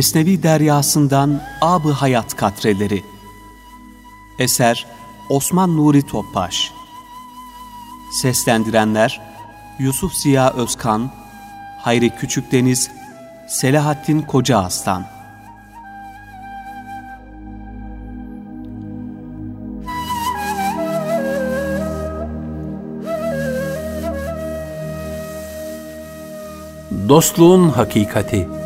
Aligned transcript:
Mesnevi 0.00 0.42
Deryasından 0.42 1.42
Ab-ı 1.60 1.90
Hayat 1.90 2.36
Katreleri. 2.36 3.04
Eser 4.38 4.86
Osman 5.28 5.76
Nuri 5.76 6.02
Topbaş. 6.02 6.72
Seslendirenler 8.22 9.20
Yusuf 9.78 10.14
Ziya 10.14 10.52
Özkan 10.52 11.10
Hayri 11.78 12.10
Küçükdeniz 12.10 12.90
Selahattin 13.48 14.22
Koca 14.22 14.58
Aslan. 14.58 15.04
Dostluğun 27.08 27.68
Hakikati 27.68 28.59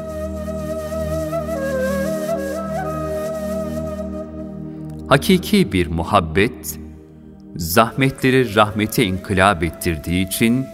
Hakiki 5.15 5.73
bir 5.73 5.87
muhabbet, 5.87 6.79
zahmetleri 7.57 8.55
rahmete 8.55 9.05
inkılap 9.05 9.62
ettirdiği 9.62 10.29
için, 10.29 10.67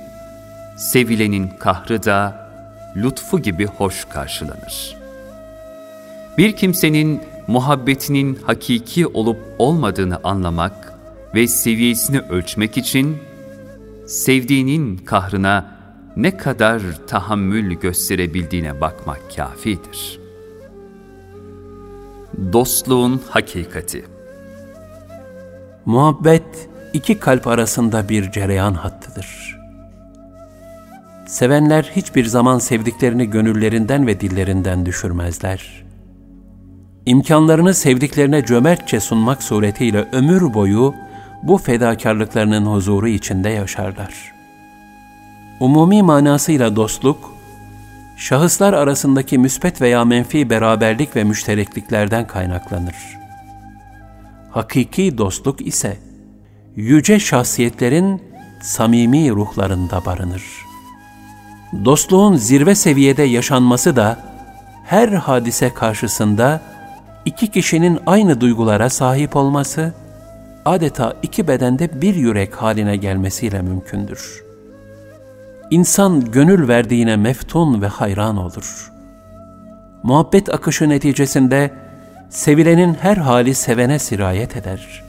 sevilenin 0.76 1.48
kahrı 1.48 2.02
da 2.04 2.48
lütfu 2.96 3.42
gibi 3.42 3.66
hoş 3.66 4.04
karşılanır. 4.04 4.96
Bir 6.38 6.56
kimsenin 6.56 7.20
muhabbetinin 7.46 8.38
hakiki 8.42 9.06
olup 9.06 9.38
olmadığını 9.58 10.20
anlamak 10.24 10.92
ve 11.34 11.46
seviyesini 11.46 12.20
ölçmek 12.20 12.76
için, 12.76 13.18
sevdiğinin 14.06 14.96
kahrına 14.96 15.76
ne 16.16 16.36
kadar 16.36 16.82
tahammül 17.06 17.74
gösterebildiğine 17.74 18.80
bakmak 18.80 19.36
kafidir. 19.36 20.20
Dostluğun 22.52 23.20
Hakikati 23.30 24.19
Muhabbet 25.90 26.68
iki 26.92 27.18
kalp 27.18 27.46
arasında 27.46 28.08
bir 28.08 28.30
cereyan 28.30 28.74
hattıdır. 28.74 29.58
Sevenler 31.26 31.90
hiçbir 31.96 32.24
zaman 32.24 32.58
sevdiklerini 32.58 33.30
gönüllerinden 33.30 34.06
ve 34.06 34.20
dillerinden 34.20 34.86
düşürmezler. 34.86 35.84
İmkanlarını 37.06 37.74
sevdiklerine 37.74 38.44
cömertçe 38.44 39.00
sunmak 39.00 39.42
suretiyle 39.42 40.08
ömür 40.12 40.54
boyu 40.54 40.94
bu 41.42 41.58
fedakarlıklarının 41.58 42.66
huzuru 42.66 43.08
içinde 43.08 43.48
yaşarlar. 43.48 44.32
Umumi 45.60 46.02
manasıyla 46.02 46.76
dostluk, 46.76 47.34
şahıslar 48.16 48.72
arasındaki 48.72 49.38
müspet 49.38 49.80
veya 49.80 50.04
menfi 50.04 50.50
beraberlik 50.50 51.16
ve 51.16 51.24
müşterekliklerden 51.24 52.26
kaynaklanır. 52.26 53.19
Hakiki 54.50 55.18
dostluk 55.18 55.66
ise, 55.66 55.98
yüce 56.76 57.20
şahsiyetlerin 57.20 58.22
samimi 58.62 59.30
ruhlarında 59.30 60.04
barınır. 60.06 60.42
Dostluğun 61.84 62.36
zirve 62.36 62.74
seviyede 62.74 63.22
yaşanması 63.22 63.96
da, 63.96 64.18
her 64.84 65.08
hadise 65.08 65.74
karşısında 65.74 66.60
iki 67.24 67.50
kişinin 67.50 67.98
aynı 68.06 68.40
duygulara 68.40 68.90
sahip 68.90 69.36
olması, 69.36 69.94
adeta 70.64 71.14
iki 71.22 71.48
bedende 71.48 72.02
bir 72.02 72.14
yürek 72.14 72.54
haline 72.54 72.96
gelmesiyle 72.96 73.62
mümkündür.'' 73.62 74.50
İnsan 75.70 76.30
gönül 76.32 76.68
verdiğine 76.68 77.16
meftun 77.16 77.82
ve 77.82 77.86
hayran 77.86 78.36
olur. 78.36 78.92
Muhabbet 80.02 80.54
akışı 80.54 80.88
neticesinde 80.88 81.70
sevilenin 82.30 82.94
her 82.94 83.16
hali 83.16 83.54
sevene 83.54 83.98
sirayet 83.98 84.56
eder. 84.56 85.04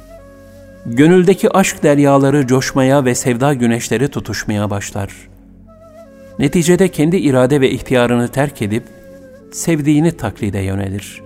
Gönüldeki 0.85 1.49
aşk 1.57 1.83
deryaları 1.83 2.47
coşmaya 2.47 3.05
ve 3.05 3.15
sevda 3.15 3.53
güneşleri 3.53 4.07
tutuşmaya 4.07 4.69
başlar. 4.69 5.11
Neticede 6.39 6.87
kendi 6.87 7.17
irade 7.17 7.61
ve 7.61 7.71
ihtiyarını 7.71 8.27
terk 8.27 8.61
edip 8.61 8.83
sevdiğini 9.51 10.17
taklide 10.17 10.59
yönelir. 10.59 11.21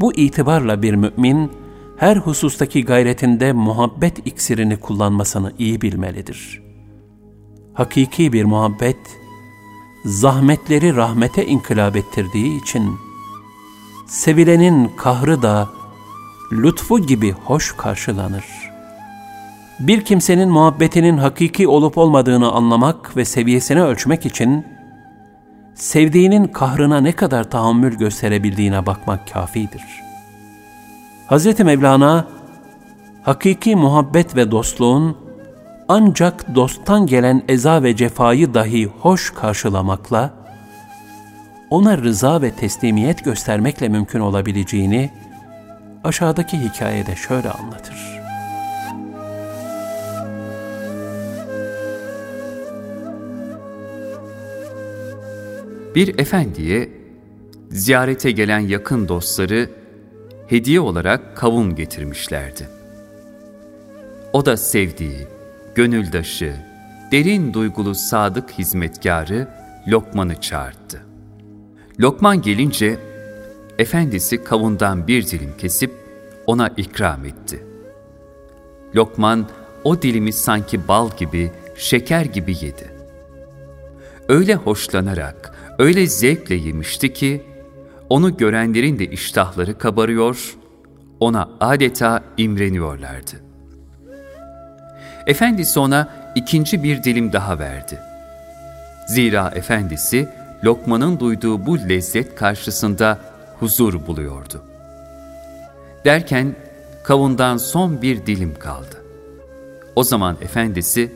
Bu 0.00 0.14
itibarla 0.14 0.82
bir 0.82 0.94
mümin 0.94 1.52
her 1.96 2.16
husustaki 2.16 2.84
gayretinde 2.84 3.52
muhabbet 3.52 4.26
iksirini 4.26 4.76
kullanmasını 4.76 5.52
iyi 5.58 5.80
bilmelidir.'' 5.80 6.68
hakiki 7.78 8.32
bir 8.32 8.44
muhabbet, 8.44 8.96
zahmetleri 10.04 10.96
rahmete 10.96 11.46
inkılap 11.46 11.96
ettirdiği 11.96 12.62
için, 12.62 12.98
sevilenin 14.08 14.88
kahrı 14.96 15.42
da 15.42 15.68
lütfu 16.52 16.98
gibi 16.98 17.32
hoş 17.32 17.76
karşılanır. 17.76 18.44
Bir 19.80 20.04
kimsenin 20.04 20.50
muhabbetinin 20.50 21.18
hakiki 21.18 21.68
olup 21.68 21.98
olmadığını 21.98 22.52
anlamak 22.52 23.16
ve 23.16 23.24
seviyesini 23.24 23.82
ölçmek 23.82 24.26
için, 24.26 24.66
sevdiğinin 25.74 26.44
kahrına 26.44 27.00
ne 27.00 27.12
kadar 27.12 27.50
tahammül 27.50 27.94
gösterebildiğine 27.94 28.86
bakmak 28.86 29.32
kafidir. 29.32 29.82
Hz. 31.30 31.60
Mevlana, 31.60 32.26
hakiki 33.22 33.76
muhabbet 33.76 34.36
ve 34.36 34.50
dostluğun, 34.50 35.16
ancak 35.88 36.54
dosttan 36.54 37.06
gelen 37.06 37.42
eza 37.48 37.82
ve 37.82 37.96
cefayı 37.96 38.54
dahi 38.54 38.86
hoş 38.86 39.30
karşılamakla, 39.30 40.30
ona 41.70 41.98
rıza 41.98 42.42
ve 42.42 42.50
teslimiyet 42.50 43.24
göstermekle 43.24 43.88
mümkün 43.88 44.20
olabileceğini 44.20 45.10
aşağıdaki 46.04 46.58
hikayede 46.58 47.16
şöyle 47.16 47.50
anlatır. 47.50 48.18
Bir 55.94 56.18
efendiye 56.18 56.88
ziyarete 57.70 58.30
gelen 58.30 58.60
yakın 58.60 59.08
dostları 59.08 59.70
hediye 60.48 60.80
olarak 60.80 61.36
kavun 61.36 61.74
getirmişlerdi. 61.74 62.68
O 64.32 64.46
da 64.46 64.56
sevdiği, 64.56 65.26
gönüldaşı, 65.74 66.56
derin 67.12 67.54
duygulu 67.54 67.94
sadık 67.94 68.50
hizmetkarı 68.50 69.48
Lokman'ı 69.88 70.40
çağırdı. 70.40 71.07
Lokman 72.00 72.42
gelince, 72.42 72.98
efendisi 73.78 74.44
kavundan 74.44 75.06
bir 75.06 75.26
dilim 75.26 75.54
kesip 75.58 75.92
ona 76.46 76.68
ikram 76.68 77.24
etti. 77.24 77.64
Lokman 78.96 79.46
o 79.84 80.02
dilimi 80.02 80.32
sanki 80.32 80.88
bal 80.88 81.10
gibi, 81.16 81.52
şeker 81.76 82.24
gibi 82.24 82.52
yedi. 82.52 82.92
Öyle 84.28 84.54
hoşlanarak, 84.54 85.54
öyle 85.78 86.06
zevkle 86.06 86.54
yemişti 86.54 87.12
ki, 87.12 87.42
onu 88.08 88.36
görenlerin 88.36 88.98
de 88.98 89.06
iştahları 89.06 89.78
kabarıyor, 89.78 90.56
ona 91.20 91.48
adeta 91.60 92.24
imreniyorlardı. 92.36 93.36
Efendisi 95.26 95.80
ona 95.80 96.08
ikinci 96.34 96.82
bir 96.82 97.02
dilim 97.02 97.32
daha 97.32 97.58
verdi. 97.58 97.98
Zira 99.08 99.52
efendisi 99.54 100.28
lokmanın 100.64 101.20
duyduğu 101.20 101.66
bu 101.66 101.78
lezzet 101.78 102.34
karşısında 102.34 103.18
huzur 103.58 104.06
buluyordu. 104.06 104.62
Derken 106.04 106.54
kavundan 107.04 107.56
son 107.56 108.02
bir 108.02 108.26
dilim 108.26 108.54
kaldı. 108.58 109.04
O 109.96 110.04
zaman 110.04 110.36
efendisi, 110.40 111.12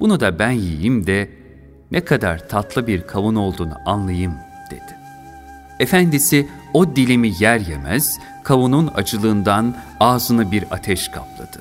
bunu 0.00 0.20
da 0.20 0.38
ben 0.38 0.50
yiyeyim 0.50 1.06
de 1.06 1.30
ne 1.90 2.00
kadar 2.00 2.48
tatlı 2.48 2.86
bir 2.86 3.06
kavun 3.06 3.34
olduğunu 3.34 3.74
anlayayım 3.86 4.34
dedi. 4.70 4.96
Efendisi 5.80 6.48
o 6.74 6.96
dilimi 6.96 7.32
yer 7.40 7.60
yemez, 7.60 8.18
kavunun 8.44 8.90
acılığından 8.94 9.76
ağzını 10.00 10.52
bir 10.52 10.64
ateş 10.70 11.08
kapladı. 11.08 11.60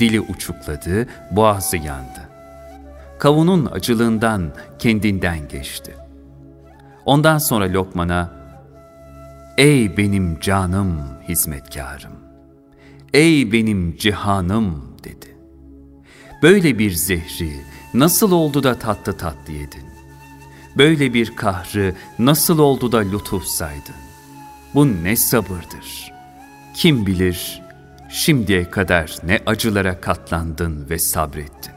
Dili 0.00 0.20
uçukladı, 0.20 1.06
boğazı 1.30 1.76
yandı. 1.76 2.28
Kavunun 3.18 3.66
acılığından 3.72 4.52
kendinden 4.78 5.48
geçti. 5.48 5.94
Ondan 7.06 7.38
sonra 7.38 7.72
Lokman'a, 7.72 8.30
Ey 9.58 9.96
benim 9.96 10.40
canım 10.40 11.00
hizmetkarım, 11.28 12.12
ey 13.14 13.52
benim 13.52 13.96
cihanım 13.96 14.96
dedi. 15.04 15.36
Böyle 16.42 16.78
bir 16.78 16.90
zehri 16.90 17.52
nasıl 17.94 18.32
oldu 18.32 18.62
da 18.62 18.78
tatlı 18.78 19.16
tatlı 19.16 19.52
yedin? 19.52 19.84
Böyle 20.76 21.14
bir 21.14 21.36
kahrı 21.36 21.94
nasıl 22.18 22.58
oldu 22.58 22.92
da 22.92 22.98
lütuf 22.98 23.44
saydın? 23.44 23.94
Bu 24.74 25.04
ne 25.04 25.16
sabırdır? 25.16 26.12
Kim 26.74 27.06
bilir 27.06 27.62
şimdiye 28.08 28.70
kadar 28.70 29.16
ne 29.22 29.40
acılara 29.46 30.00
katlandın 30.00 30.90
ve 30.90 30.98
sabrettin. 30.98 31.74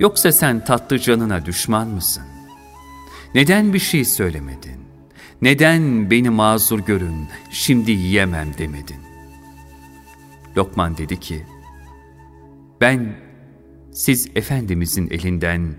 Yoksa 0.00 0.32
sen 0.32 0.64
tatlı 0.64 0.98
canına 0.98 1.46
düşman 1.46 1.88
mısın? 1.88 2.35
Neden 3.36 3.72
bir 3.72 3.78
şey 3.78 4.04
söylemedin? 4.04 4.80
Neden 5.42 6.10
beni 6.10 6.30
mazur 6.30 6.80
görün, 6.80 7.28
şimdi 7.50 7.90
yiyemem 7.90 8.48
demedin? 8.58 9.00
Lokman 10.56 10.96
dedi 10.96 11.20
ki, 11.20 11.46
ben 12.80 13.16
siz 13.92 14.28
Efendimizin 14.34 15.08
elinden 15.10 15.74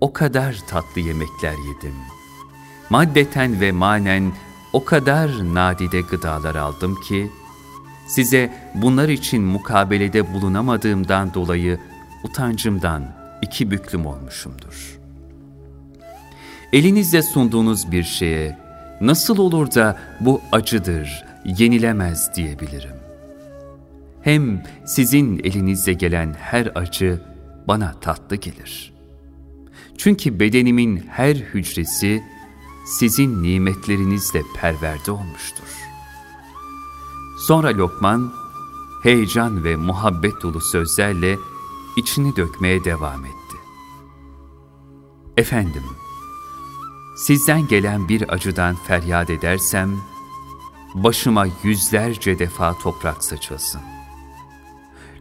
o 0.00 0.12
kadar 0.12 0.60
tatlı 0.68 1.00
yemekler 1.00 1.52
yedim. 1.52 1.94
Maddeten 2.90 3.60
ve 3.60 3.72
manen 3.72 4.32
o 4.72 4.84
kadar 4.84 5.54
nadide 5.54 6.00
gıdalar 6.00 6.54
aldım 6.54 7.00
ki, 7.08 7.30
size 8.06 8.52
bunlar 8.74 9.08
için 9.08 9.42
mukabelede 9.42 10.34
bulunamadığımdan 10.34 11.34
dolayı 11.34 11.78
utancımdan 12.24 13.16
iki 13.42 13.70
büklüm 13.70 14.06
olmuşumdur. 14.06 14.99
Elinizde 16.72 17.22
sunduğunuz 17.22 17.92
bir 17.92 18.02
şeye 18.02 18.58
nasıl 19.00 19.38
olur 19.38 19.74
da 19.74 19.98
bu 20.20 20.40
acıdır, 20.52 21.24
yenilemez 21.44 22.34
diyebilirim. 22.34 22.96
Hem 24.22 24.62
sizin 24.86 25.38
elinizde 25.38 25.92
gelen 25.92 26.36
her 26.40 26.72
acı 26.74 27.20
bana 27.68 27.92
tatlı 28.00 28.36
gelir. 28.36 28.92
Çünkü 29.98 30.40
bedenimin 30.40 30.96
her 31.08 31.34
hücresi 31.34 32.22
sizin 32.98 33.42
nimetlerinizle 33.42 34.42
perverde 34.60 35.10
olmuştur. 35.10 35.68
Sonra 37.46 37.68
Lokman, 37.68 38.32
heyecan 39.02 39.64
ve 39.64 39.76
muhabbet 39.76 40.42
dolu 40.42 40.60
sözlerle 40.60 41.36
içini 41.96 42.36
dökmeye 42.36 42.84
devam 42.84 43.24
etti. 43.24 43.56
Efendim, 45.36 45.82
sizden 47.20 47.66
gelen 47.66 48.08
bir 48.08 48.32
acıdan 48.32 48.74
feryat 48.74 49.30
edersem, 49.30 49.96
başıma 50.94 51.46
yüzlerce 51.62 52.38
defa 52.38 52.78
toprak 52.78 53.24
saçılsın. 53.24 53.80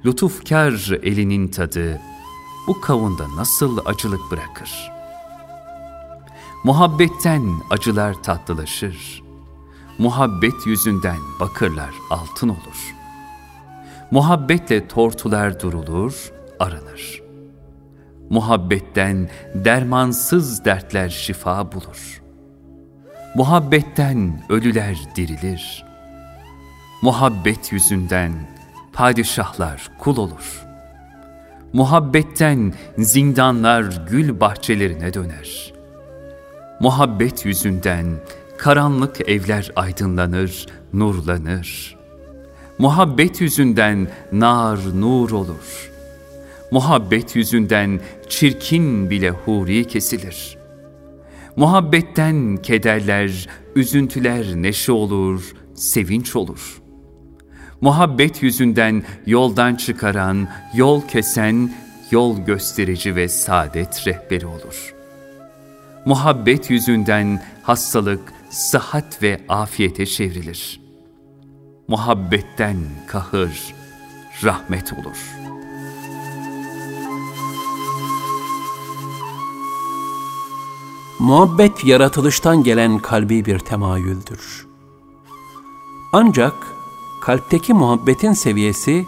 Lütufkar 0.05 0.91
elinin 1.03 1.47
tadı, 1.47 2.01
bu 2.67 2.81
kavunda 2.81 3.35
nasıl 3.35 3.77
acılık 3.85 4.31
bırakır? 4.31 4.91
Muhabbetten 6.63 7.61
acılar 7.69 8.23
tatlılaşır. 8.23 9.23
Muhabbet 9.97 10.65
yüzünden 10.65 11.19
bakırlar 11.39 11.93
altın 12.09 12.49
olur. 12.49 12.95
Muhabbetle 14.11 14.87
tortular 14.87 15.59
durulur, 15.59 16.31
arınır. 16.59 17.28
Muhabbetten 18.29 19.29
dermansız 19.55 20.65
dertler 20.65 21.09
şifa 21.09 21.71
bulur. 21.71 22.21
Muhabbetten 23.35 24.41
ölüler 24.49 24.97
dirilir. 25.15 25.85
Muhabbet 27.01 27.71
yüzünden 27.71 28.31
padişahlar 28.93 29.91
kul 29.99 30.17
olur. 30.17 30.65
Muhabbetten 31.73 32.73
zindanlar 32.97 34.01
gül 34.09 34.39
bahçelerine 34.39 35.13
döner. 35.13 35.73
Muhabbet 36.79 37.45
yüzünden 37.45 38.05
karanlık 38.57 39.29
evler 39.29 39.71
aydınlanır, 39.75 40.65
nurlanır. 40.93 41.97
Muhabbet 42.77 43.41
yüzünden 43.41 44.07
nar 44.31 44.79
nur 44.95 45.31
olur. 45.31 45.88
Muhabbet 46.71 47.35
yüzünden 47.35 47.99
çirkin 48.29 49.09
bile 49.09 49.29
huri 49.29 49.87
kesilir. 49.87 50.57
Muhabbetten 51.55 52.57
kederler, 52.57 53.47
üzüntüler 53.75 54.45
neşe 54.55 54.91
olur, 54.91 55.53
sevinç 55.73 56.35
olur. 56.35 56.81
Muhabbet 57.81 58.43
yüzünden 58.43 59.03
yoldan 59.25 59.75
çıkaran, 59.75 60.47
yol 60.75 61.01
kesen, 61.01 61.73
yol 62.11 62.39
gösterici 62.39 63.15
ve 63.15 63.29
saadet 63.29 64.07
rehberi 64.07 64.45
olur. 64.45 64.93
Muhabbet 66.05 66.69
yüzünden 66.69 67.43
hastalık, 67.63 68.33
sıhhat 68.49 69.23
ve 69.23 69.41
afiyete 69.49 70.05
çevrilir. 70.05 70.81
Muhabbetten 71.87 72.77
kahır, 73.07 73.73
rahmet 74.43 74.93
olur.'' 74.93 75.58
Muhabbet 81.19 81.85
yaratılıştan 81.85 82.63
gelen 82.63 82.99
kalbi 82.99 83.45
bir 83.45 83.59
temayüldür. 83.59 84.67
Ancak 86.13 86.53
kalpteki 87.21 87.73
muhabbetin 87.73 88.33
seviyesi, 88.33 89.05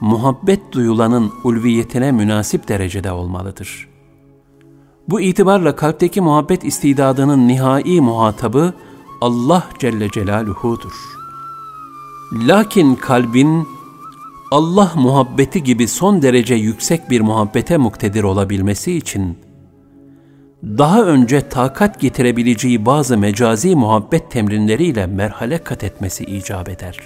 muhabbet 0.00 0.72
duyulanın 0.72 1.32
ulviyetine 1.44 2.12
münasip 2.12 2.68
derecede 2.68 3.12
olmalıdır. 3.12 3.88
Bu 5.08 5.20
itibarla 5.20 5.76
kalpteki 5.76 6.20
muhabbet 6.20 6.64
istidadının 6.64 7.48
nihai 7.48 8.00
muhatabı 8.00 8.74
Allah 9.20 9.64
Celle 9.78 10.10
Celaluhu'dur. 10.10 10.92
Lakin 12.32 12.94
kalbin 12.94 13.68
Allah 14.50 14.92
muhabbeti 14.94 15.62
gibi 15.62 15.88
son 15.88 16.22
derece 16.22 16.54
yüksek 16.54 17.10
bir 17.10 17.20
muhabbete 17.20 17.76
muktedir 17.76 18.22
olabilmesi 18.22 18.92
için, 18.92 19.38
daha 20.64 21.02
önce 21.02 21.48
takat 21.48 22.00
getirebileceği 22.00 22.86
bazı 22.86 23.18
mecazi 23.18 23.76
muhabbet 23.76 24.30
temrinleriyle 24.30 25.06
merhale 25.06 25.58
kat 25.58 25.84
etmesi 25.84 26.24
icap 26.24 26.68
eder. 26.68 26.96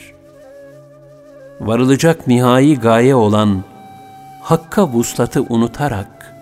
Varılacak 1.61 2.27
nihai 2.27 2.81
gaye 2.81 3.15
olan 3.15 3.65
Hakka 4.43 4.89
vuslatı 4.89 5.43
unutarak, 5.43 6.35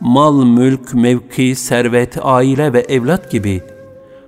mal, 0.00 0.44
mülk, 0.44 0.94
mevki, 0.94 1.54
servet, 1.54 2.18
aile 2.22 2.72
ve 2.72 2.80
evlat 2.80 3.30
gibi 3.30 3.62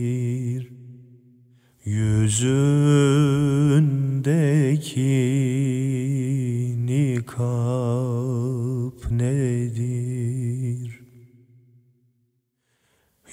Yüzündeki 1.86 2.58
nikab 6.86 7.52
nedir? 9.12 11.02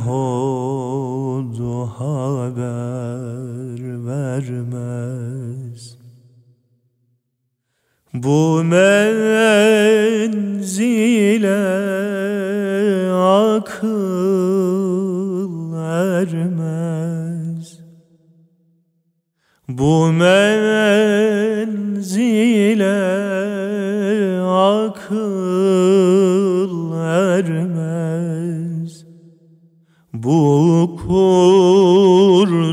hod 0.05 1.59
haber 1.97 3.81
vermez. 4.07 5.97
Bu 8.13 8.63
menzile 8.63 9.13
akıl 13.13 14.62
ermez 16.23 17.79
Bu 19.67 20.11
menzile 20.11 21.33
akıl 24.41 25.73
ermez 27.01 27.93
Bu 30.13 30.99
kurduğun 31.07 32.63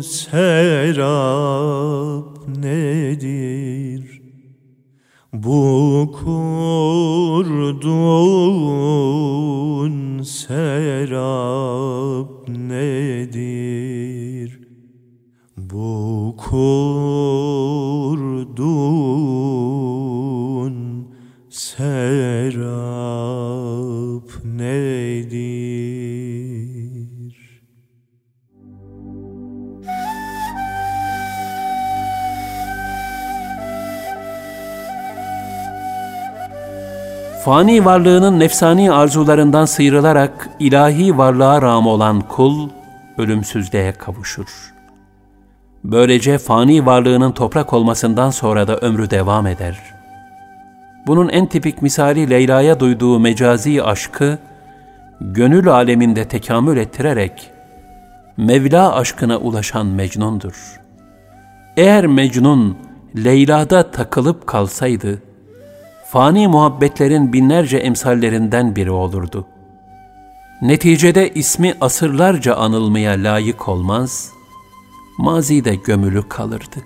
serap 0.00 1.18
nedir? 2.48 4.22
Bu 5.32 6.12
kurduğun 6.24 7.82
serap 10.22 11.18
nedir? 12.48 13.42
Bu 15.56 16.34
kurduğun 16.38 17.02
Fani 37.44 37.84
varlığının 37.84 38.40
nefsani 38.40 38.92
arzularından 38.92 39.64
sıyrılarak 39.64 40.48
ilahi 40.58 41.18
varlığa 41.18 41.62
rağm 41.62 41.86
olan 41.86 42.20
kul, 42.20 42.68
ölümsüzlüğe 43.18 43.92
kavuşur. 43.92 44.72
Böylece 45.84 46.38
fani 46.38 46.86
varlığının 46.86 47.32
toprak 47.32 47.72
olmasından 47.72 48.30
sonra 48.30 48.68
da 48.68 48.76
ömrü 48.76 49.10
devam 49.10 49.46
eder. 49.46 49.78
Bunun 51.06 51.28
en 51.28 51.46
tipik 51.46 51.82
misali 51.82 52.30
Leyla'ya 52.30 52.80
duyduğu 52.80 53.18
mecazi 53.18 53.82
aşkı, 53.82 54.38
gönül 55.20 55.68
aleminde 55.68 56.28
tekamül 56.28 56.76
ettirerek, 56.76 57.50
Mevla 58.36 58.94
aşkına 58.94 59.38
ulaşan 59.38 59.86
Mecnun'dur. 59.86 60.80
Eğer 61.76 62.06
Mecnun, 62.06 62.78
Leyla'da 63.16 63.90
takılıp 63.90 64.46
kalsaydı, 64.46 65.22
fani 66.12 66.48
muhabbetlerin 66.48 67.32
binlerce 67.32 67.76
emsallerinden 67.76 68.76
biri 68.76 68.90
olurdu. 68.90 69.46
Neticede 70.62 71.34
ismi 71.34 71.74
asırlarca 71.80 72.54
anılmaya 72.54 73.12
layık 73.12 73.68
olmaz, 73.68 74.32
mazide 75.18 75.74
gömülü 75.74 76.28
kalırdı. 76.28 76.76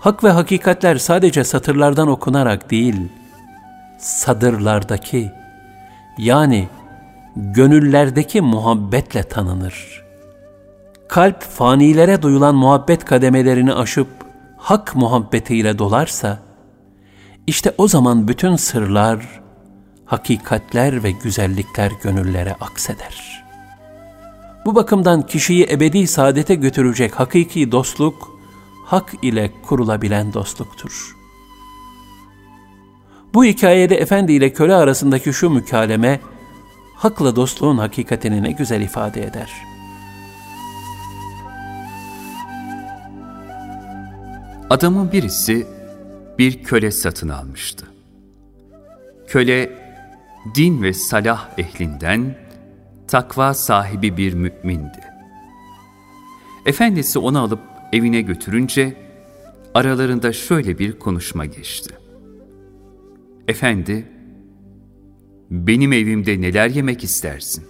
Hak 0.00 0.24
ve 0.24 0.30
hakikatler 0.30 0.96
sadece 0.96 1.44
satırlardan 1.44 2.08
okunarak 2.08 2.70
değil, 2.70 3.08
sadırlardaki 3.98 5.30
yani 6.18 6.68
gönüllerdeki 7.36 8.40
muhabbetle 8.40 9.22
tanınır. 9.22 10.04
Kalp 11.08 11.42
fanilere 11.42 12.22
duyulan 12.22 12.54
muhabbet 12.54 13.04
kademelerini 13.04 13.74
aşıp 13.74 14.08
hak 14.56 14.96
muhabbetiyle 14.96 15.78
dolarsa, 15.78 16.45
işte 17.46 17.74
o 17.78 17.88
zaman 17.88 18.28
bütün 18.28 18.56
sırlar, 18.56 19.40
hakikatler 20.04 21.02
ve 21.02 21.10
güzellikler 21.10 21.92
gönüllere 22.02 22.52
akseder. 22.60 23.44
Bu 24.66 24.74
bakımdan 24.74 25.22
kişiyi 25.26 25.66
ebedi 25.70 26.06
saadete 26.06 26.54
götürecek 26.54 27.20
hakiki 27.20 27.72
dostluk, 27.72 28.38
hak 28.84 29.14
ile 29.22 29.52
kurulabilen 29.62 30.32
dostluktur. 30.32 31.16
Bu 33.34 33.44
hikayede 33.44 33.96
efendi 33.96 34.32
ile 34.32 34.52
köle 34.52 34.74
arasındaki 34.74 35.32
şu 35.32 35.50
mükaleme, 35.50 36.20
hakla 36.94 37.36
dostluğun 37.36 37.78
hakikatini 37.78 38.42
ne 38.42 38.50
güzel 38.52 38.80
ifade 38.80 39.22
eder. 39.22 39.52
Adamın 44.70 45.12
birisi 45.12 45.75
bir 46.38 46.62
köle 46.62 46.90
satın 46.90 47.28
almıştı. 47.28 47.86
Köle, 49.26 49.72
din 50.54 50.82
ve 50.82 50.92
salah 50.92 51.58
ehlinden, 51.58 52.34
takva 53.08 53.54
sahibi 53.54 54.16
bir 54.16 54.34
mümindi. 54.34 55.00
Efendisi 56.66 57.18
onu 57.18 57.40
alıp 57.40 57.60
evine 57.92 58.20
götürünce, 58.20 58.96
aralarında 59.74 60.32
şöyle 60.32 60.78
bir 60.78 60.98
konuşma 60.98 61.46
geçti. 61.46 61.94
Efendi, 63.48 64.06
benim 65.50 65.92
evimde 65.92 66.40
neler 66.40 66.68
yemek 66.68 67.04
istersin? 67.04 67.64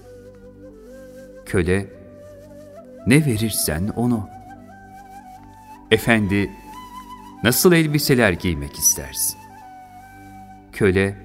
Köle, 1.46 1.86
ne 3.06 3.26
verirsen 3.26 3.88
onu. 3.96 4.28
Efendi, 5.90 6.50
nasıl 7.46 7.72
elbiseler 7.72 8.32
giymek 8.32 8.78
istersin? 8.78 9.38
Köle, 10.72 11.16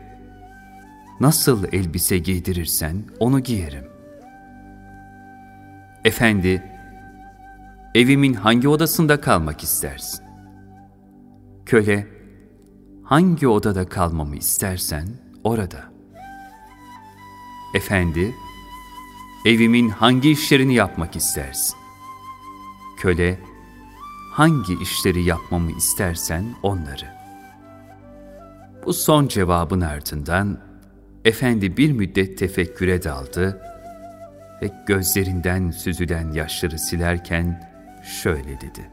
nasıl 1.19 1.63
elbise 1.71 2.17
giydirirsen 2.17 3.03
onu 3.19 3.39
giyerim. 3.39 3.85
Efendi, 6.05 6.63
evimin 7.95 8.33
hangi 8.33 8.67
odasında 8.67 9.21
kalmak 9.21 9.63
istersin? 9.63 10.25
Köle, 11.65 12.07
hangi 13.03 13.47
odada 13.47 13.89
kalmamı 13.89 14.35
istersen 14.35 15.07
orada. 15.43 15.91
Efendi, 17.75 18.35
evimin 19.45 19.89
hangi 19.89 20.31
işlerini 20.31 20.73
yapmak 20.73 21.15
istersin? 21.15 21.75
Köle, 22.97 23.39
hangi 24.31 24.81
işleri 24.81 25.23
yapmamı 25.23 25.71
istersen 25.71 26.55
onları. 26.63 27.05
Bu 28.85 28.93
son 28.93 29.27
cevabın 29.27 29.81
ardından 29.81 30.59
efendi 31.25 31.77
bir 31.77 31.91
müddet 31.91 32.37
tefekküre 32.37 33.03
daldı 33.03 33.61
ve 34.61 34.71
gözlerinden 34.87 35.71
süzülen 35.71 36.31
yaşları 36.31 36.79
silerken 36.79 37.71
şöyle 38.03 38.61
dedi. 38.61 38.89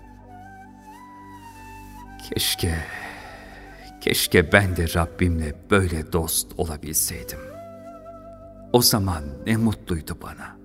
Keşke, 2.30 2.74
keşke 4.00 4.52
ben 4.52 4.76
de 4.76 4.94
Rabbimle 4.94 5.54
böyle 5.70 6.12
dost 6.12 6.52
olabilseydim. 6.56 7.40
O 8.72 8.82
zaman 8.82 9.24
ne 9.46 9.56
mutluydu 9.56 10.18
bana. 10.22 10.56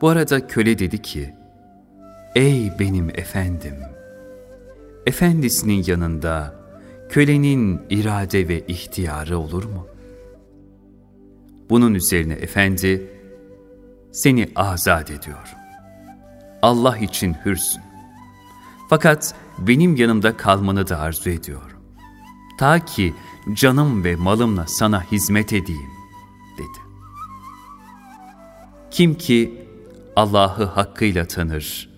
Bu 0.00 0.08
arada 0.08 0.46
köle 0.46 0.78
dedi 0.78 1.02
ki, 1.02 1.34
Ey 2.36 2.78
benim 2.78 3.10
efendim! 3.10 3.74
Efendisinin 5.06 5.84
yanında 5.86 6.54
kölenin 7.08 7.82
irade 7.90 8.48
ve 8.48 8.66
ihtiyarı 8.66 9.38
olur 9.38 9.64
mu? 9.64 9.86
Bunun 11.70 11.94
üzerine 11.94 12.32
efendi, 12.32 13.10
seni 14.12 14.48
azat 14.56 15.10
ediyorum. 15.10 15.58
Allah 16.62 16.98
için 16.98 17.36
hürsün. 17.44 17.82
Fakat 18.90 19.34
benim 19.58 19.96
yanımda 19.96 20.36
kalmanı 20.36 20.88
da 20.88 20.98
arzu 21.00 21.30
ediyorum. 21.30 21.80
Ta 22.58 22.84
ki 22.84 23.14
canım 23.52 24.04
ve 24.04 24.16
malımla 24.16 24.66
sana 24.66 25.02
hizmet 25.02 25.52
edeyim, 25.52 25.90
dedi. 26.58 26.86
Kim 28.90 29.14
ki 29.14 29.68
Allah'ı 30.16 30.64
hakkıyla 30.64 31.26
tanır 31.28 31.95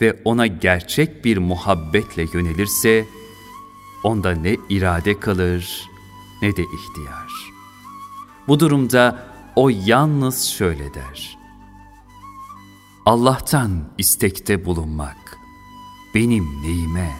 ve 0.00 0.20
ona 0.24 0.46
gerçek 0.46 1.24
bir 1.24 1.38
muhabbetle 1.38 2.26
yönelirse, 2.32 3.06
onda 4.04 4.32
ne 4.32 4.56
irade 4.68 5.20
kalır 5.20 5.90
ne 6.42 6.56
de 6.56 6.62
ihtiyar. 6.62 7.52
Bu 8.48 8.60
durumda 8.60 9.26
o 9.56 9.68
yalnız 9.68 10.44
şöyle 10.44 10.94
der. 10.94 11.38
Allah'tan 13.06 13.70
istekte 13.98 14.64
bulunmak 14.64 15.38
benim 16.14 16.62
neyime? 16.62 17.10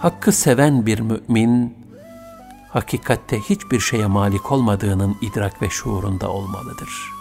Hakkı 0.00 0.32
seven 0.32 0.86
bir 0.86 1.00
mümin, 1.00 1.74
hakikatte 2.68 3.40
hiçbir 3.40 3.80
şeye 3.80 4.06
malik 4.06 4.52
olmadığının 4.52 5.16
idrak 5.20 5.62
ve 5.62 5.70
şuurunda 5.70 6.28
olmalıdır. 6.28 7.19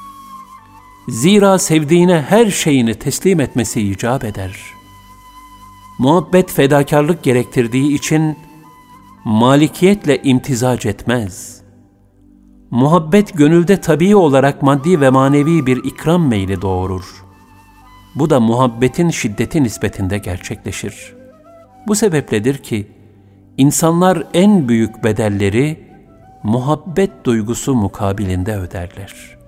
Zira 1.07 1.59
sevdiğine 1.59 2.21
her 2.21 2.51
şeyini 2.51 2.95
teslim 2.95 3.39
etmesi 3.39 3.81
icap 3.81 4.23
eder. 4.23 4.59
Muhabbet 5.99 6.51
fedakarlık 6.51 7.23
gerektirdiği 7.23 7.93
için 7.93 8.37
malikiyetle 9.25 10.21
imtizac 10.23 10.89
etmez. 10.89 11.61
Muhabbet 12.71 13.37
gönülde 13.37 13.81
tabii 13.81 14.15
olarak 14.15 14.61
maddi 14.61 15.01
ve 15.01 15.09
manevi 15.09 15.65
bir 15.65 15.83
ikram 15.83 16.27
meyli 16.27 16.61
doğurur. 16.61 17.25
Bu 18.15 18.29
da 18.29 18.39
muhabbetin 18.39 19.09
şiddeti 19.09 19.63
nispetinde 19.63 20.17
gerçekleşir. 20.17 21.13
Bu 21.87 21.95
sebepledir 21.95 22.57
ki, 22.57 22.87
insanlar 23.57 24.23
en 24.33 24.69
büyük 24.69 25.03
bedelleri 25.03 25.89
muhabbet 26.43 27.25
duygusu 27.25 27.75
mukabilinde 27.75 28.55
öderler. 28.55 29.38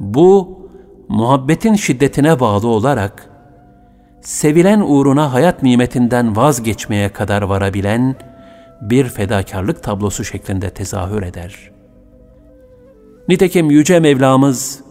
Bu, 0.00 0.58
muhabbetin 1.08 1.74
şiddetine 1.74 2.40
bağlı 2.40 2.68
olarak, 2.68 3.30
sevilen 4.20 4.80
uğruna 4.80 5.32
hayat 5.32 5.62
nimetinden 5.62 6.36
vazgeçmeye 6.36 7.08
kadar 7.08 7.42
varabilen 7.42 8.16
bir 8.80 9.04
fedakarlık 9.04 9.82
tablosu 9.82 10.24
şeklinde 10.24 10.70
tezahür 10.70 11.22
eder. 11.22 11.70
Nitekim 13.28 13.70
Yüce 13.70 14.00
Mevlamız 14.00 14.84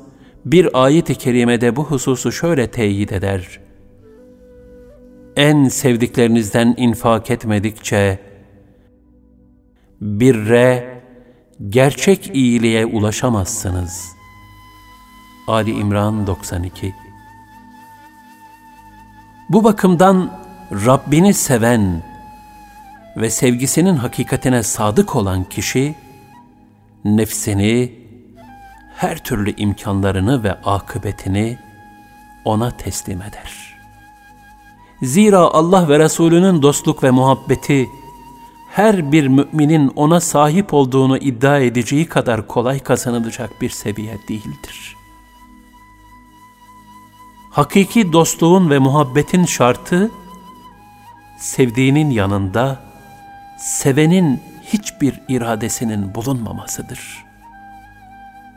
bir 0.45 0.83
ayet-i 0.83 1.15
kerimede 1.15 1.75
bu 1.75 1.83
hususu 1.83 2.31
şöyle 2.31 2.67
teyit 2.67 3.11
eder. 3.11 3.59
En 5.35 5.67
sevdiklerinizden 5.67 6.73
infak 6.77 7.31
etmedikçe 7.31 8.19
birre, 10.01 11.01
gerçek 11.69 12.35
iyiliğe 12.35 12.85
ulaşamazsınız. 12.85 14.16
Ali 15.47 15.71
İmran 15.71 16.27
92 16.27 16.95
Bu 19.49 19.63
bakımdan 19.63 20.31
Rabbini 20.71 21.33
seven 21.33 22.03
ve 23.17 23.29
sevgisinin 23.29 23.95
hakikatine 23.95 24.63
sadık 24.63 25.15
olan 25.15 25.43
kişi, 25.43 25.95
nefsini, 27.05 27.93
her 28.95 29.17
türlü 29.17 29.55
imkanlarını 29.55 30.43
ve 30.43 30.53
akıbetini 30.53 31.57
ona 32.45 32.71
teslim 32.71 33.21
eder. 33.21 33.77
Zira 35.01 35.39
Allah 35.39 35.89
ve 35.89 35.99
Resulünün 35.99 36.61
dostluk 36.61 37.03
ve 37.03 37.11
muhabbeti, 37.11 37.87
her 38.71 39.11
bir 39.11 39.27
müminin 39.27 39.91
ona 39.95 40.19
sahip 40.19 40.73
olduğunu 40.73 41.17
iddia 41.17 41.59
edeceği 41.59 42.05
kadar 42.05 42.47
kolay 42.47 42.79
kazanılacak 42.79 43.61
bir 43.61 43.69
seviye 43.69 44.17
değildir. 44.29 44.96
Hakiki 47.57 48.13
dostluğun 48.13 48.69
ve 48.69 48.79
muhabbetin 48.79 49.45
şartı, 49.45 50.11
sevdiğinin 51.39 52.09
yanında, 52.09 52.79
sevenin 53.57 54.39
hiçbir 54.63 55.21
iradesinin 55.29 56.15
bulunmamasıdır. 56.15 57.25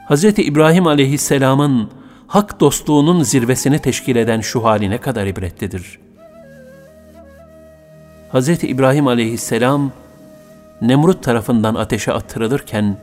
Hz. 0.08 0.24
İbrahim 0.24 0.86
aleyhisselamın 0.86 1.90
hak 2.26 2.60
dostluğunun 2.60 3.22
zirvesini 3.22 3.78
teşkil 3.78 4.16
eden 4.16 4.40
şu 4.40 4.64
haline 4.64 4.98
kadar 4.98 5.26
ibretlidir. 5.26 5.98
Hz. 8.32 8.48
İbrahim 8.48 9.06
aleyhisselam, 9.06 9.92
Nemrut 10.82 11.22
tarafından 11.22 11.74
ateşe 11.74 12.12
attırılırken, 12.12 12.96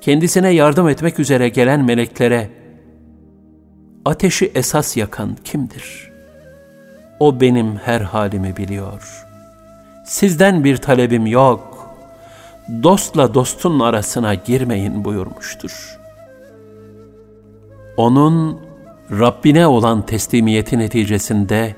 kendisine 0.00 0.50
yardım 0.50 0.88
etmek 0.88 1.18
üzere 1.18 1.48
gelen 1.48 1.84
meleklere, 1.84 2.63
ateşi 4.04 4.52
esas 4.54 4.96
yakan 4.96 5.36
kimdir? 5.44 6.12
O 7.20 7.40
benim 7.40 7.76
her 7.76 8.00
halimi 8.00 8.56
biliyor. 8.56 9.26
Sizden 10.06 10.64
bir 10.64 10.76
talebim 10.76 11.26
yok. 11.26 11.94
Dostla 12.82 13.34
dostun 13.34 13.80
arasına 13.80 14.34
girmeyin 14.34 15.04
buyurmuştur. 15.04 15.98
Onun 17.96 18.60
Rabbine 19.10 19.66
olan 19.66 20.06
teslimiyeti 20.06 20.78
neticesinde 20.78 21.74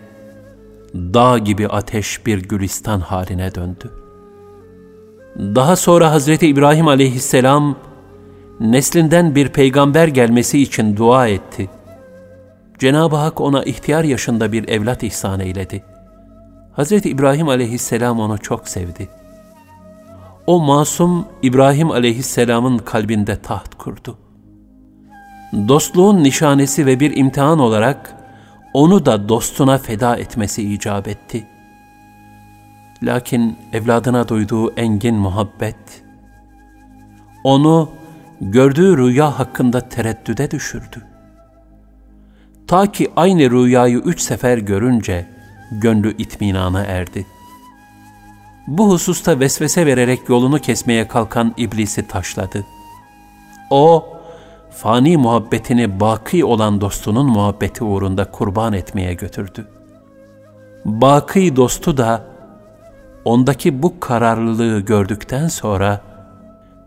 dağ 0.95 1.39
gibi 1.39 1.69
ateş 1.69 2.27
bir 2.27 2.43
gülistan 2.43 3.01
haline 3.01 3.55
döndü. 3.55 3.91
Daha 5.39 5.77
sonra 5.77 6.11
Hazreti 6.11 6.47
İbrahim 6.47 6.89
aleyhisselam 6.89 7.77
neslinden 8.61 9.35
bir 9.35 9.49
peygamber 9.49 10.09
gelmesi 10.09 10.63
için 10.63 10.97
dua 10.97 11.29
etti. 11.29 11.69
Cenab-ı 12.79 13.17
Hak 13.17 13.41
ona 13.41 13.63
ihtiyar 13.63 14.05
yaşında 14.05 14.53
bir 14.53 14.69
evlat 14.69 15.03
ihsan 15.03 15.41
eyledi. 15.41 15.85
Hazreti 16.73 17.11
İbrahim 17.11 17.49
aleyhisselam 17.49 18.21
onu 18.21 18.39
çok 18.39 18.69
sevdi. 18.69 19.09
O 20.47 20.61
masum 20.61 21.29
İbrahim 21.43 21.91
aleyhisselamın 21.91 22.79
kalbinde 22.79 23.43
taht 23.43 23.75
kurdu. 23.75 24.19
Dostluğun 25.69 26.25
nişanesi 26.25 26.87
ve 26.87 27.01
bir 27.01 27.17
imtihan 27.17 27.59
olarak 27.59 28.15
onu 28.75 29.07
da 29.07 29.29
dostuna 29.29 29.79
feda 29.79 30.17
etmesi 30.17 30.73
icap 30.73 31.09
etti. 31.09 31.47
Lakin 33.03 33.57
evladına 33.73 34.29
duyduğu 34.29 34.75
engin 34.75 35.15
muhabbet, 35.15 36.03
onu 37.45 37.91
gördüğü 38.41 38.97
rüya 38.97 39.39
hakkında 39.39 39.89
tereddüde 39.89 40.51
düşürdü. 40.51 41.16
Ta 42.67 42.93
ki 42.93 43.13
aynı 43.17 43.51
rüyayı 43.51 43.99
üç 43.99 44.21
sefer 44.21 44.59
görünce 44.59 45.27
gönlü 45.71 46.17
itminana 46.17 46.85
erdi. 46.85 47.27
Bu 48.67 48.91
hususta 48.91 49.41
vesvese 49.41 49.87
vererek 49.87 50.29
yolunu 50.29 50.59
kesmeye 50.59 51.09
kalkan 51.09 51.55
iblisi 51.57 52.09
taşladı. 52.09 52.65
O, 53.71 54.09
fani 54.71 55.17
muhabbetini 55.17 56.01
baki 56.01 56.45
olan 56.45 56.81
dostunun 56.81 57.27
muhabbeti 57.27 57.85
uğrunda 57.85 58.31
kurban 58.31 58.73
etmeye 58.73 59.15
götürdü. 59.15 59.67
Baki 60.85 61.57
dostu 61.57 61.97
da 61.97 62.25
ondaki 63.25 63.83
bu 63.83 64.01
kararlılığı 64.01 64.81
gördükten 64.81 65.49
sonra 65.49 66.01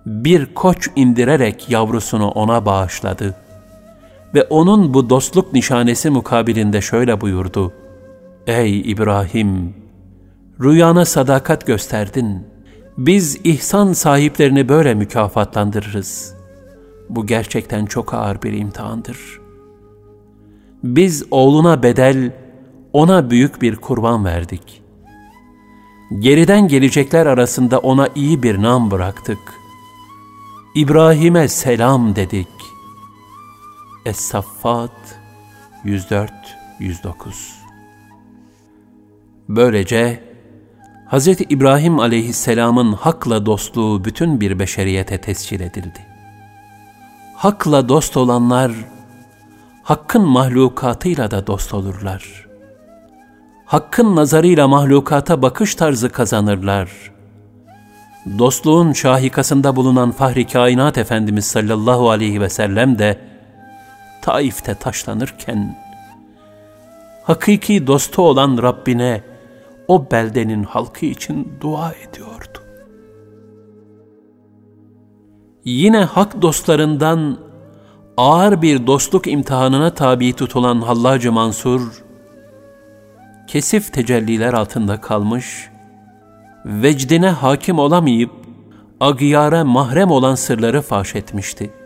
bir 0.06 0.54
koç 0.54 0.90
indirerek 0.96 1.70
yavrusunu 1.70 2.28
ona 2.30 2.66
bağışladı 2.66 3.36
ve 4.36 4.44
onun 4.44 4.94
bu 4.94 5.10
dostluk 5.10 5.54
nişanesi 5.54 6.10
mukabilinde 6.10 6.82
şöyle 6.82 7.22
buyurdu. 7.22 7.74
Ey 8.48 8.92
İbrahim! 8.92 9.74
Rüyana 10.64 11.06
sadakat 11.06 11.68
gösterdin. 11.68 12.48
Biz 12.98 13.40
ihsan 13.44 13.94
sahiplerini 13.94 14.70
böyle 14.70 14.94
mükafatlandırırız. 14.94 16.34
Bu 17.10 17.26
gerçekten 17.26 17.86
çok 17.86 18.14
ağır 18.14 18.42
bir 18.42 18.54
imtihandır. 18.54 19.40
Biz 20.84 21.24
oğluna 21.32 21.84
bedel, 21.84 22.32
ona 22.94 23.30
büyük 23.30 23.62
bir 23.62 23.76
kurban 23.76 24.26
verdik. 24.26 24.82
Geriden 26.20 26.68
gelecekler 26.68 27.26
arasında 27.26 27.80
ona 27.80 28.08
iyi 28.16 28.44
bir 28.44 28.62
nam 28.62 28.92
bıraktık. 28.92 29.40
İbrahim'e 30.76 31.48
selam 31.48 32.16
dedik. 32.16 32.59
Es-Saffat 34.10 34.92
104-109 35.86 36.30
Böylece 39.50 40.24
Hz. 41.12 41.28
İbrahim 41.28 42.00
aleyhisselamın 42.00 42.94
hakla 42.94 43.46
dostluğu 43.46 44.06
bütün 44.06 44.42
bir 44.42 44.60
beşeriyete 44.60 45.22
tescil 45.22 45.60
edildi. 45.60 46.06
Hakla 47.36 47.90
dost 47.90 48.18
olanlar, 48.18 48.72
Hakkın 49.84 50.22
mahlukatıyla 50.22 51.32
da 51.32 51.48
dost 51.48 51.74
olurlar. 51.74 52.48
Hakkın 53.66 54.16
nazarıyla 54.16 54.68
mahlukata 54.68 55.42
bakış 55.42 55.76
tarzı 55.76 56.10
kazanırlar. 56.10 57.12
Dostluğun 58.40 58.94
şahikasında 58.94 59.76
bulunan 59.76 60.12
Fahri 60.12 60.48
Kainat 60.48 60.98
Efendimiz 60.98 61.46
sallallahu 61.46 62.10
aleyhi 62.10 62.42
ve 62.42 62.50
sellem 62.50 63.00
de 63.00 63.29
Taif'te 64.22 64.76
taşlanırken 64.76 65.78
hakiki 67.24 67.88
dostu 67.88 68.22
olan 68.22 68.60
Rabbine 68.62 69.22
o 69.88 70.12
beldenin 70.12 70.64
halkı 70.64 71.06
için 71.06 71.54
dua 71.62 71.92
ediyordu. 71.94 72.60
Yine 75.66 76.04
hak 76.04 76.42
dostlarından 76.42 77.38
ağır 78.18 78.62
bir 78.62 78.88
dostluk 78.88 79.28
imtihanına 79.28 79.94
tabi 79.94 80.34
tutulan 80.34 80.82
Hallacı 80.82 81.32
Mansur, 81.32 82.04
kesif 83.48 83.94
tecelliler 83.94 84.54
altında 84.54 85.02
kalmış, 85.02 85.70
vecdine 86.66 87.30
hakim 87.30 87.80
olamayıp, 87.80 88.32
agiyara 89.00 89.66
mahrem 89.66 90.12
olan 90.12 90.36
sırları 90.36 90.82
faş 90.82 91.16
etmişti. 91.16 91.79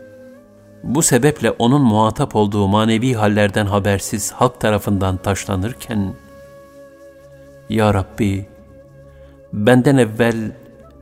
Bu 0.84 1.02
sebeple 1.02 1.50
onun 1.50 1.82
muhatap 1.82 2.36
olduğu 2.36 2.68
manevi 2.68 3.14
hallerden 3.14 3.66
habersiz 3.66 4.32
halk 4.32 4.60
tarafından 4.60 5.16
taşlanırken, 5.16 6.14
Ya 7.68 7.94
Rabbi, 7.94 8.46
benden 9.52 9.96
evvel 9.96 10.52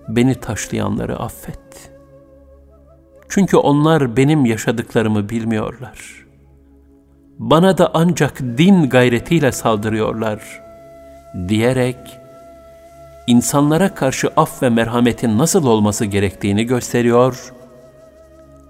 beni 0.08 0.34
taşlayanları 0.34 1.16
affet. 1.18 1.90
Çünkü 3.28 3.56
onlar 3.56 4.16
benim 4.16 4.44
yaşadıklarımı 4.44 5.28
bilmiyorlar. 5.28 6.26
Bana 7.38 7.78
da 7.78 7.90
ancak 7.94 8.40
din 8.40 8.88
gayretiyle 8.88 9.52
saldırıyorlar, 9.52 10.62
diyerek, 11.48 11.96
insanlara 13.26 13.94
karşı 13.94 14.28
af 14.36 14.62
ve 14.62 14.68
merhametin 14.68 15.38
nasıl 15.38 15.66
olması 15.66 16.04
gerektiğini 16.04 16.64
gösteriyor 16.64 17.52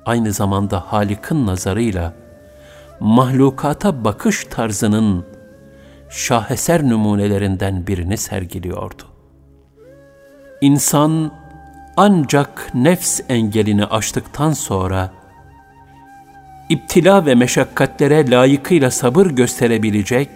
aynı 0.06 0.32
zamanda 0.32 0.80
Halik'in 0.80 1.46
nazarıyla 1.46 2.12
mahlukata 3.00 4.04
bakış 4.04 4.44
tarzının 4.44 5.24
şaheser 6.10 6.82
numunelerinden 6.82 7.86
birini 7.86 8.16
sergiliyordu. 8.16 9.02
İnsan 10.60 11.32
ancak 11.96 12.70
nefs 12.74 13.20
engelini 13.28 13.84
aştıktan 13.84 14.52
sonra 14.52 15.10
iptila 16.68 17.26
ve 17.26 17.34
meşakkatlere 17.34 18.30
layıkıyla 18.30 18.90
sabır 18.90 19.26
gösterebilecek 19.26 20.28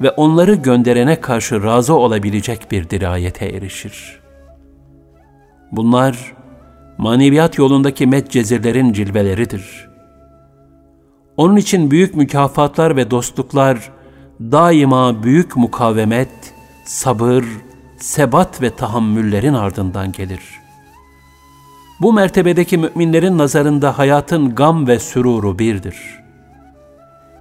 ve 0.00 0.10
onları 0.10 0.54
gönderene 0.54 1.20
karşı 1.20 1.62
razı 1.62 1.94
olabilecek 1.94 2.70
bir 2.70 2.90
dirayete 2.90 3.46
erişir. 3.46 4.20
Bunlar 5.72 6.33
maneviyat 6.98 7.58
yolundaki 7.58 8.06
medcezirlerin 8.06 8.92
cilveleridir. 8.92 9.88
Onun 11.36 11.56
için 11.56 11.90
büyük 11.90 12.14
mükafatlar 12.14 12.96
ve 12.96 13.10
dostluklar 13.10 13.90
daima 14.40 15.22
büyük 15.22 15.56
mukavemet, 15.56 16.54
sabır, 16.84 17.44
sebat 17.98 18.62
ve 18.62 18.70
tahammüllerin 18.70 19.54
ardından 19.54 20.12
gelir. 20.12 20.40
Bu 22.00 22.12
mertebedeki 22.12 22.78
müminlerin 22.78 23.38
nazarında 23.38 23.98
hayatın 23.98 24.54
gam 24.54 24.86
ve 24.86 24.98
süruru 24.98 25.58
birdir. 25.58 25.96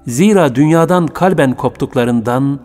Zira 0.08 0.56
dünyadan 0.56 1.08
kalben 1.08 1.54
koptuklarından 1.54 2.60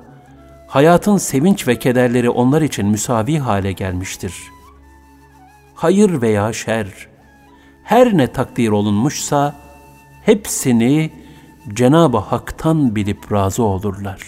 hayatın 0.66 1.16
sevinç 1.16 1.68
ve 1.68 1.79
kederleri 1.79 2.31
onlar 2.31 2.62
için 2.62 2.87
müsavi 2.87 3.38
hale 3.38 3.72
gelmiştir.'' 3.72 4.58
Hayır 5.79 6.23
veya 6.23 6.53
şer, 6.53 6.87
her 7.85 8.17
ne 8.17 8.33
takdir 8.33 8.69
olunmuşsa, 8.69 9.55
hepsini 10.25 11.12
Cenab-ı 11.73 12.19
Hak'tan 12.19 12.97
bilip 12.97 13.33
razı 13.33 13.62
olurlar. 13.62 14.23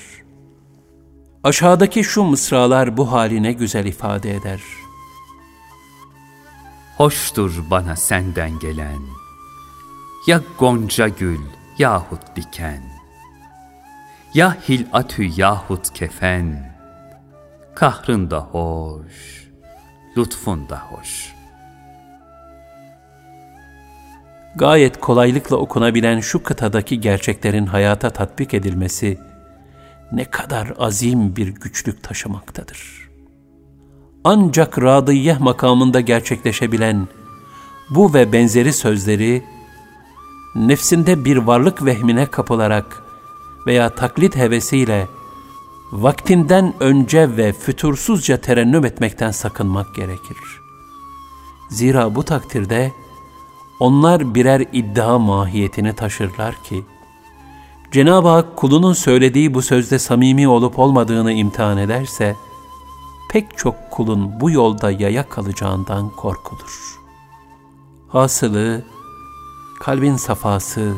Aşağıdaki 1.45 2.05
şu 2.05 2.23
mısralar 2.23 2.97
bu 2.97 3.13
haline 3.13 3.53
güzel 3.53 3.85
ifade 3.87 4.35
eder. 4.35 4.61
Hoştur 6.97 7.65
bana 7.71 7.97
senden 7.97 8.59
gelen, 8.59 9.01
ya 10.27 10.41
gonca 10.59 11.09
gül 11.09 11.41
yahut 11.79 12.37
diken, 12.37 12.83
ya 14.35 14.57
hilatü 14.69 15.41
yahut 15.41 15.93
kefen, 15.95 16.77
kahrın 17.75 18.31
da 18.31 18.41
hoş, 18.41 19.49
lütfun 20.17 20.69
da 20.69 20.79
hoş.'' 20.79 21.39
Gayet 24.57 25.01
kolaylıkla 25.01 25.57
okunabilen 25.57 26.21
şu 26.21 26.43
kıtadaki 26.43 27.01
gerçeklerin 27.01 27.67
hayata 27.67 28.11
tatbik 28.11 28.55
edilmesi 28.55 29.19
ne 30.13 30.25
kadar 30.25 30.73
azim 30.79 31.37
bir 31.37 31.49
güçlük 31.49 32.03
taşımaktadır. 32.03 33.11
Ancak 34.25 34.79
radiyeh 34.79 35.41
makamında 35.41 36.01
gerçekleşebilen 36.01 37.09
bu 37.91 38.15
ve 38.15 38.33
benzeri 38.33 38.73
sözleri 38.73 39.43
nefsinde 40.55 41.25
bir 41.25 41.37
varlık 41.37 41.85
vehmine 41.85 42.27
kapılarak 42.27 43.03
veya 43.67 43.95
taklit 43.95 44.37
hevesiyle 44.37 45.09
vaktinden 45.93 46.75
önce 46.81 47.37
ve 47.37 47.53
fütursuzca 47.53 48.37
terennüm 48.37 48.85
etmekten 48.85 49.31
sakınmak 49.31 49.95
gerekir. 49.95 50.37
Zira 51.71 52.15
bu 52.15 52.23
takdirde 52.23 52.93
onlar 53.81 54.35
birer 54.35 54.61
iddia 54.73 55.19
mahiyetini 55.19 55.93
taşırlar 55.93 56.55
ki, 56.64 56.85
Cenab-ı 57.93 58.29
Hak 58.29 58.57
kulunun 58.57 58.93
söylediği 58.93 59.55
bu 59.55 59.62
sözde 59.62 59.99
samimi 59.99 60.49
olup 60.49 60.79
olmadığını 60.79 61.33
imtihan 61.33 61.79
ederse, 61.79 62.37
pek 63.31 63.59
çok 63.59 63.90
kulun 63.90 64.40
bu 64.40 64.51
yolda 64.51 64.90
yaya 64.90 65.29
kalacağından 65.29 66.11
korkulur. 66.11 67.01
Hasılı, 68.09 68.83
kalbin 69.81 70.16
safası, 70.16 70.95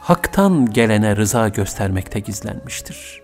haktan 0.00 0.72
gelene 0.72 1.16
rıza 1.16 1.48
göstermekte 1.48 2.20
gizlenmiştir. 2.20 3.22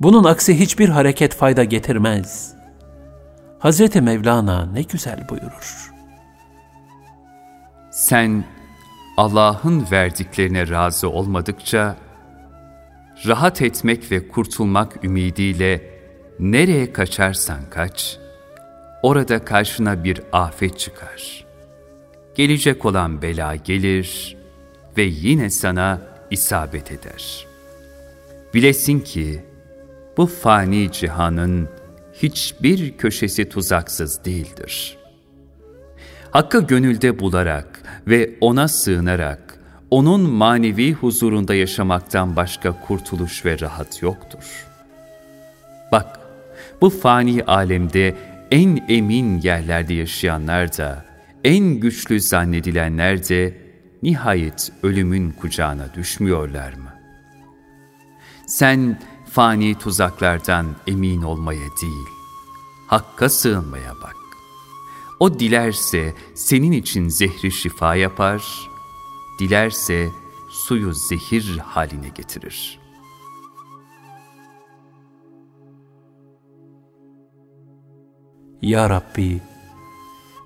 Bunun 0.00 0.24
aksi 0.24 0.60
hiçbir 0.60 0.88
hareket 0.88 1.34
fayda 1.34 1.64
getirmez. 1.64 2.54
Hazreti 3.58 4.00
Mevlana 4.00 4.66
ne 4.66 4.82
güzel 4.82 5.28
buyurur. 5.28 5.93
Sen 7.94 8.44
Allah'ın 9.16 9.86
verdiklerine 9.90 10.68
razı 10.68 11.08
olmadıkça, 11.10 11.96
rahat 13.26 13.62
etmek 13.62 14.12
ve 14.12 14.28
kurtulmak 14.28 15.04
ümidiyle 15.04 15.90
nereye 16.38 16.92
kaçarsan 16.92 17.58
kaç, 17.70 18.18
orada 19.02 19.44
karşına 19.44 20.04
bir 20.04 20.20
afet 20.32 20.78
çıkar. 20.78 21.44
Gelecek 22.34 22.84
olan 22.84 23.22
bela 23.22 23.56
gelir 23.56 24.36
ve 24.96 25.02
yine 25.02 25.50
sana 25.50 26.00
isabet 26.30 26.92
eder. 26.92 27.46
Bilesin 28.54 29.00
ki, 29.00 29.44
bu 30.16 30.26
fani 30.26 30.92
cihanın 30.92 31.68
hiçbir 32.12 32.96
köşesi 32.96 33.48
tuzaksız 33.48 34.24
değildir. 34.24 34.98
Hakkı 36.30 36.66
gönülde 36.66 37.18
bularak 37.18 37.73
ve 38.06 38.30
ona 38.40 38.68
sığınarak, 38.68 39.58
onun 39.90 40.20
manevi 40.20 40.92
huzurunda 40.92 41.54
yaşamaktan 41.54 42.36
başka 42.36 42.80
kurtuluş 42.80 43.44
ve 43.44 43.60
rahat 43.60 44.02
yoktur. 44.02 44.66
Bak, 45.92 46.20
bu 46.80 46.90
fani 46.90 47.44
alemde 47.44 48.16
en 48.50 48.84
emin 48.88 49.40
yerlerde 49.40 49.94
yaşayanlar 49.94 50.78
da, 50.78 51.04
en 51.44 51.64
güçlü 51.64 52.20
zannedilenler 52.20 53.28
de 53.28 53.58
nihayet 54.02 54.72
ölümün 54.82 55.30
kucağına 55.30 55.94
düşmüyorlar 55.94 56.72
mı? 56.72 56.94
Sen 58.46 59.00
fani 59.30 59.78
tuzaklardan 59.78 60.66
emin 60.86 61.22
olmaya 61.22 61.68
değil, 61.82 62.08
Hakk'a 62.86 63.28
sığınmaya 63.28 63.92
bak. 64.02 64.23
O 65.20 65.38
dilerse 65.38 66.14
senin 66.34 66.72
için 66.72 67.08
zehri 67.08 67.52
şifa 67.52 67.94
yapar, 67.94 68.70
dilerse 69.38 70.10
suyu 70.50 70.92
zehir 70.92 71.58
haline 71.58 72.08
getirir. 72.08 72.78
Ya 78.62 78.90
Rabbi, 78.90 79.40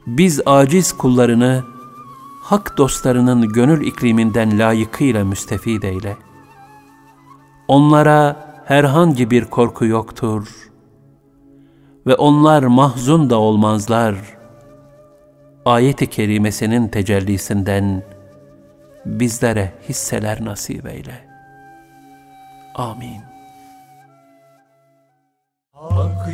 biz 0.07 0.41
aciz 0.47 0.93
kullarını 0.93 1.65
hak 2.43 2.79
dostlarının 2.79 3.49
gönül 3.53 3.87
ikliminden 3.87 4.59
layıkıyla 4.59 5.25
müstefid 5.25 5.83
eyle. 5.83 6.17
Onlara 7.69 8.49
herhangi 8.65 9.31
bir 9.31 9.45
korku 9.45 9.87
yoktur 9.87 10.71
ve 12.07 12.15
onlar 12.15 12.63
mahzun 12.63 13.31
da 13.31 13.39
olmazlar. 13.39 14.38
Ayet-i 15.69 16.07
kerimesinin 16.07 16.89
tecellisinden 16.89 18.03
bizlere 19.07 19.73
hisseler 19.89 20.45
nasip 20.45 20.87
eyle. 20.87 21.29
Amin. 22.75 23.23
Hak 25.73 26.29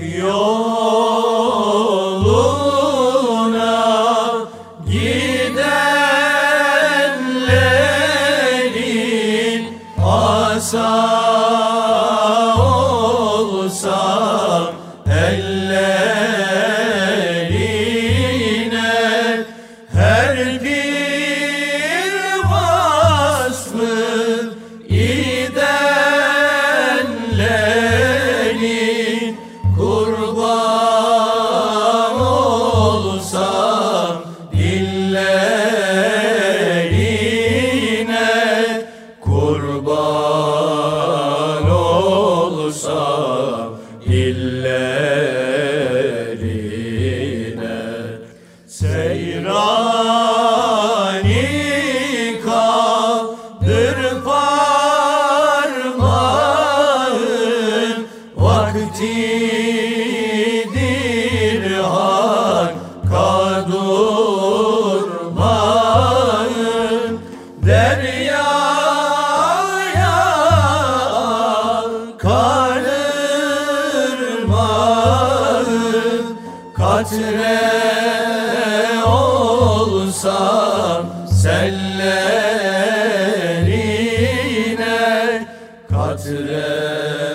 Today. 86.16 87.33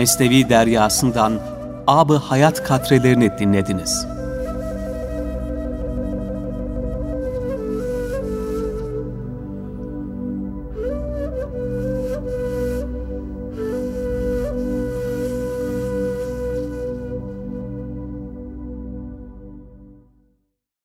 Mesnevi 0.00 0.48
deryasından 0.48 1.40
Abı 1.86 2.16
Hayat 2.16 2.64
katrelerini 2.64 3.38
dinlediniz. 3.38 4.06